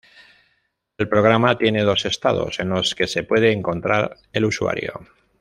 El 0.97 1.07
programa 1.07 1.59
tiene 1.59 1.83
dos 1.83 2.05
estados 2.05 2.59
en 2.59 2.69
los 2.69 2.95
que 2.95 3.05
se 3.05 3.21
puede 3.21 3.51
encontrar 3.51 4.17
el 4.33 4.45
usuario. 4.45 5.05